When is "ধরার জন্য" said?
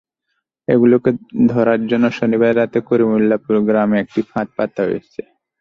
1.49-2.05